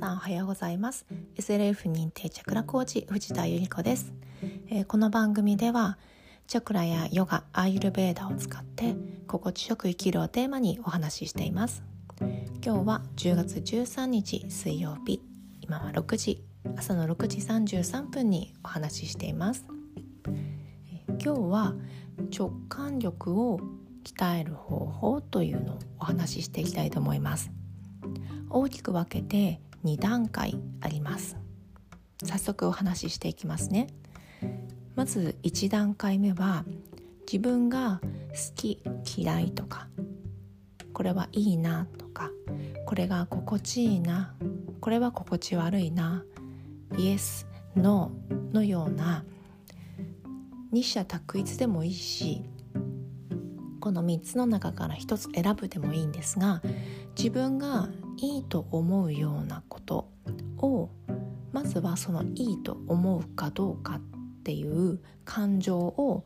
[0.00, 1.04] さんおはようございます。
[1.36, 4.14] SLF 認定チャクラコーチ藤田由里子です、
[4.70, 5.98] えー、この番組では
[6.46, 11.82] チャクラやヨガアーユルベーダを使って心地よく生きるをテーマにお話ししています。
[12.64, 15.20] 今日は10月13日水曜日。
[15.60, 16.42] 今は6時。
[16.78, 19.66] 朝の6時33分にお話ししています、
[20.86, 21.74] えー、今日は
[22.34, 23.60] 直感力を
[24.04, 27.50] 鍛える方法というのをお話ししていきたいと思います。
[28.48, 31.36] 大きく分けて2段階あります。
[32.24, 33.88] 早速お話ししていきますね。
[34.94, 36.64] まず1段階目は
[37.30, 38.82] 自分が好き
[39.16, 39.88] 嫌いとか
[40.92, 42.30] これはいいなとか
[42.86, 44.34] これが心地いいな
[44.80, 46.24] これは心地悪いな
[46.98, 49.24] イエスノーのような
[50.72, 52.42] 二者択一でもいいし
[53.80, 56.60] この3つの中から1つ選ぶでもいいんですが
[57.16, 59.62] 自分がいいと思うような
[60.62, 60.90] を
[61.52, 64.00] まずはそのいいと思うかどうかっ
[64.44, 66.24] ていう感情を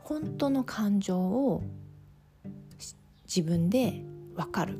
[0.00, 1.62] 本当の感情を
[3.24, 4.02] 自分で
[4.34, 4.78] 分かる。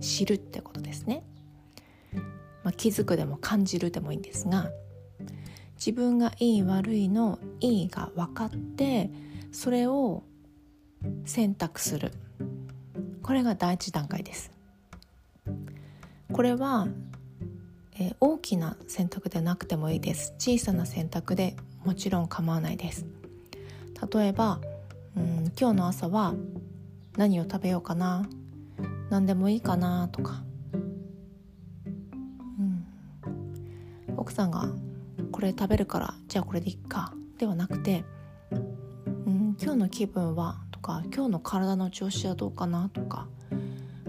[0.00, 1.22] 知るってことですね、
[2.64, 4.70] まあ、気づくでも感じるでもいいんですが
[5.76, 9.10] 自分がいい悪いのいいが分かって
[9.52, 10.24] それを
[11.24, 12.12] 選択する。
[13.22, 14.50] これが第一段階です。
[16.32, 16.88] これは、
[17.94, 20.34] えー、大きな選択でなくてもいいです。
[20.38, 23.04] 小さな選択でもちろん構わないです。
[24.12, 24.58] 例えば
[25.14, 26.34] うん今日の朝は
[27.16, 28.26] 何を食べようかな？
[29.10, 30.08] 何でもいいかな？
[30.08, 30.42] とか、
[32.58, 32.86] うん、
[34.16, 34.68] 奥さんが
[35.30, 37.12] これ食べるからじゃあこれでいっか。
[37.38, 38.04] ではなくて、
[38.50, 38.56] う
[39.30, 40.60] ん、今日の気分は？
[40.70, 42.88] とか今日の体の調子はどうかな？
[42.88, 43.28] とか。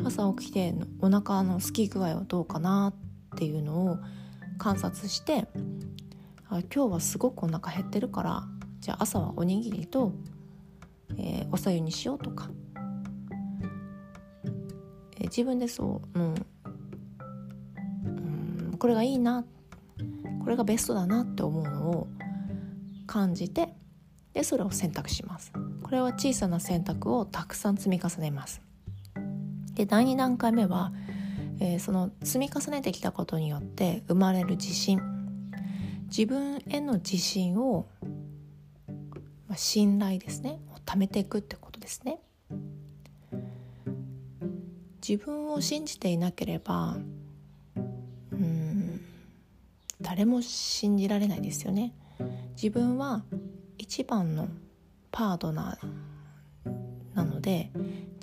[0.06, 2.94] 朝起きてお腹の空き具合はどうかな
[3.36, 3.98] っていうのを
[4.58, 5.48] 観察して
[6.50, 8.44] あ今日はすごくお腹減ってるから
[8.80, 10.14] じゃあ朝はおにぎりと、
[11.18, 12.50] えー、おさゆにしようとか、
[15.16, 16.36] えー、自分でそう、うん、
[18.06, 19.46] うんこれがいいな。
[20.44, 22.08] これがベストだなって思うのを
[23.08, 23.70] 感じて
[24.34, 25.54] でそれを選択します。
[25.82, 28.62] これは小さな選択をたくさん積み重ねます。
[29.76, 30.92] で第2段階目は、
[31.60, 35.02] えー、その積み重ねてきたことによって生まれる自信。
[36.08, 37.88] 自分への自信を、
[39.48, 40.60] まあ、信頼ですね。
[40.72, 42.20] を貯めていくってことですね。
[45.08, 46.98] 自分を信じていなければ
[48.32, 49.02] うん
[50.00, 51.94] 誰も信じられないですよね。
[52.56, 53.24] 自分は
[53.78, 54.48] 一番の
[55.12, 55.88] パートナー
[57.14, 57.72] なので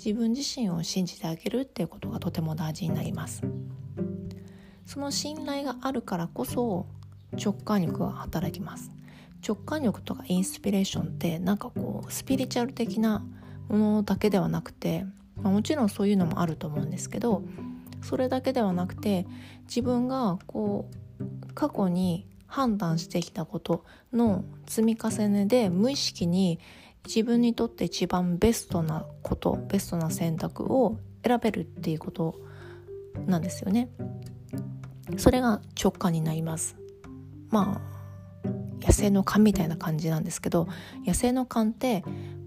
[0.03, 3.41] 自分自身を信じてあげるっていうことがとても大事になります。
[4.85, 6.85] その信頼があるからこそ
[7.33, 8.91] 直感力が働きます。
[9.47, 13.23] 直感力とかインスピレーションってなんかこうスピリチュアル的な
[13.69, 17.43] ものだけではなくて、まあ、もちろんそういうのもあると思うんですけど
[18.01, 19.25] それだけではなくて
[19.63, 26.59] 自分がこう過去に判断してきたことの積み重ねで無意識に
[27.05, 32.35] 自分にとって一番ベストなことベストな選択を選べるっていうこと
[33.25, 33.89] なんですよね。
[35.17, 36.77] それが直感になります。
[37.49, 37.91] まあ
[38.85, 40.67] 野生の勘みたいな感じなんですけど
[41.05, 42.03] 野生の勘って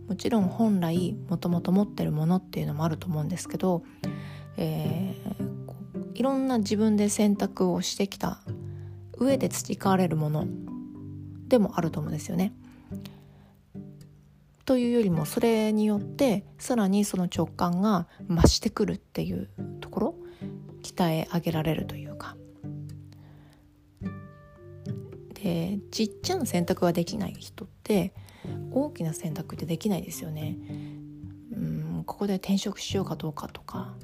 [0.09, 3.84] もちろん本来もともと持ってるものっていうのもあると思うんですけど、
[4.56, 8.41] えー、いろんな自分で選択をしてきた
[9.16, 10.47] 上で培われるもの
[11.48, 12.53] でもあると思うんですよね。
[14.64, 19.48] というよりもそれによってさらにその直感が増してくるっていう
[19.80, 20.14] ところ
[20.82, 22.36] 鍛え上げられるというか
[25.34, 28.14] でちっちゃな選択ができない人って
[28.70, 30.56] 大きな選択ってできないですよね。
[31.52, 33.94] うんここで転職しようかどうかとか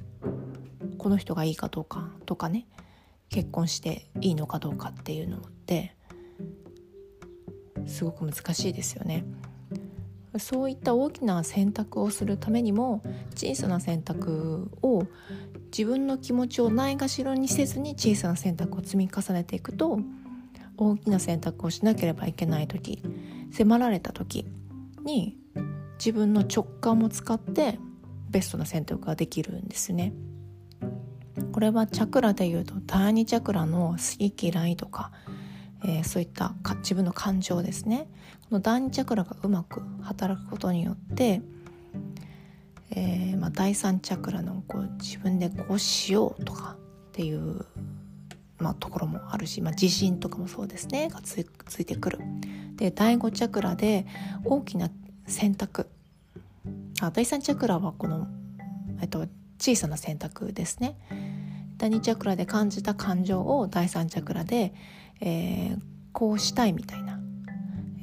[0.97, 2.67] この人がいいかどうかとかね
[3.29, 5.95] 結婚していいのかどうかっていうのって
[7.87, 9.25] すごく難しいですよね。
[10.39, 13.03] そういった大きな選択をするためにも
[13.35, 15.03] 小さな選択を
[15.77, 19.99] 自分の気持ちをないがしろにせずに小さな選択を積み重ねていくと
[20.77, 23.03] 大きな選択をしなければいけない時
[23.51, 24.45] 迫られた時
[25.03, 25.37] に
[25.97, 27.77] 自分の直感を使って
[28.29, 30.13] ベストな選択ができるんですね。
[31.51, 35.11] これはチャクラでいうと第二チャクラの好き嫌いとか、
[35.83, 38.07] えー、そういった自分の感情ですね
[38.49, 41.41] この第二チャクラがうまく働くことによって、
[42.91, 46.75] えー、まあ、第三チャクラのこう自分でこうしようとか
[47.09, 47.65] っていう、
[48.59, 52.19] まあ、ところもあるし、まあ、地震とかもそうですねがついてくる。
[52.75, 54.05] で第5チャクラで
[54.43, 54.89] 大きな
[55.27, 55.87] 選択
[57.01, 58.27] あ第3チャクラはこの、
[59.01, 59.27] えっと、
[59.59, 60.97] 小さな選択ですね。
[61.77, 64.73] 第2チャクラで感じた感情を第3チャクラで、
[65.21, 65.79] えー、
[66.11, 67.19] こうしたいみたいな、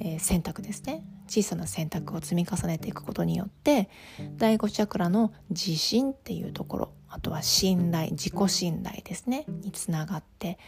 [0.00, 3.90] えー、選択ですね小さな選択を積み重ねていくことによって
[4.36, 10.58] 第5チャクラの自信っていうところあとは信頼自己信頼ですねにつながって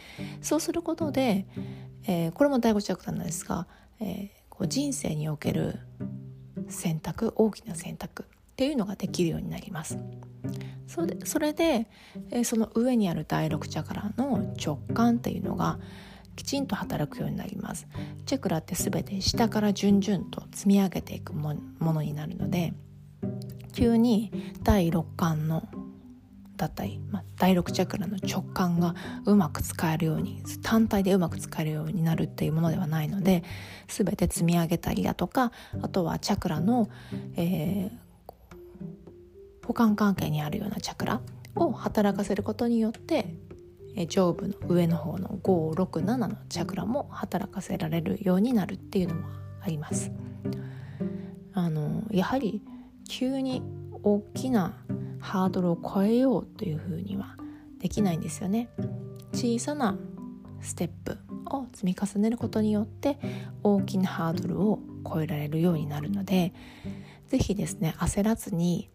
[0.41, 1.45] そうすることで、
[2.07, 3.67] えー、これも第5チャクラなんですが、
[3.99, 5.79] えー、こう人生における
[6.67, 9.97] 選択大きな選択っていうのができるようになります。
[10.87, 11.87] それそれで、
[12.31, 15.79] えー、その上にある第6チャクラの直感っていうのが
[16.41, 17.87] きちんと働くようになります。
[18.25, 22.73] チャクラって全て下から順々と積み上げていくものになるので
[23.73, 24.31] 急に
[24.63, 25.67] 第6感の
[26.57, 28.95] だったり、まあ、第6チャクラの直感が
[29.25, 33.43] うまく使えるように単体でうまく使えるようになるっていうものではないので
[33.87, 35.51] 全て積み上げたりだとか
[35.81, 36.89] あとはチャクラの、
[37.35, 41.21] えー、補完関係にあるようなチャクラ
[41.55, 43.35] を働かせることによって
[44.07, 49.27] 上部の上の方の567のチャクラも働かせられるようになるっていうのも
[49.61, 50.11] あります。
[51.53, 52.61] あのやはり
[53.09, 53.61] 急に
[54.03, 54.77] 大きな
[55.19, 57.35] ハードルを超えようというふうには
[57.79, 58.69] できないんですよね。
[59.33, 59.97] 小さな
[60.61, 63.17] ステップを積み重ねることによって
[63.63, 66.53] 大きなハードルを超えられるようになるので
[67.29, 68.89] 是非ですね焦らずに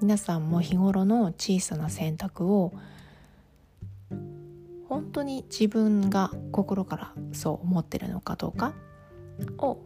[0.00, 2.72] 皆さんも日頃の小さな選択を
[4.90, 8.74] 本当に自分が心からそう思ってるのかどうか
[9.58, 9.80] を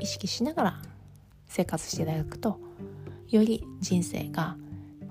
[0.00, 0.82] 意識しながら
[1.46, 2.58] 生活していただくと
[3.28, 4.56] より人生が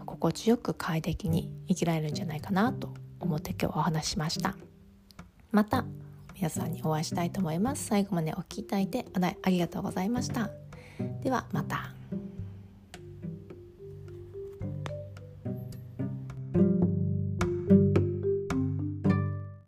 [0.05, 4.55] 心地よく快適に生きられるんじゃないかなと思って今日お話ししました。
[5.51, 5.85] また
[6.35, 7.85] 皆さんにお会いしたいと思います。
[7.85, 9.05] 最後までお聴きいただいて
[9.41, 10.49] ありがとうございました。
[11.23, 11.93] ではまた。